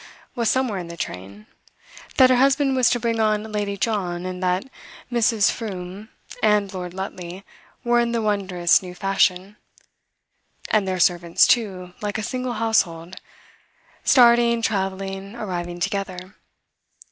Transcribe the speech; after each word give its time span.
was 0.33 0.49
somewhere 0.49 0.79
in 0.79 0.87
the 0.87 0.97
train, 0.97 1.45
that 2.17 2.31
her 2.31 2.37
husband 2.37 2.75
was 2.75 2.89
to 2.89 2.99
bring 2.99 3.19
on 3.19 3.51
Lady 3.51 3.77
John, 3.77 4.25
and 4.25 4.41
that 4.41 4.65
Mrs. 5.11 5.51
Froome 5.51 6.09
and 6.41 6.73
Lord 6.73 6.95
Lutley 6.95 7.43
were 7.83 7.99
in 7.99 8.11
the 8.11 8.19
wondrous 8.19 8.81
new 8.81 8.95
fashion 8.95 9.57
and 10.71 10.87
their 10.87 10.99
servants 10.99 11.45
too, 11.45 11.93
like 12.01 12.17
a 12.17 12.23
single 12.23 12.53
household 12.53 13.21
starting, 14.03 14.63
travelling, 14.63 15.35
arriving 15.35 15.79
together. 15.79 16.33